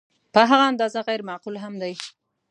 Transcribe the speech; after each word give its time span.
په 0.33 0.39
هغه 0.49 0.65
اندازه 0.71 0.99
غیر 1.07 1.21
معقول 1.29 1.55
هم 1.63 1.73
دی. 1.81 1.93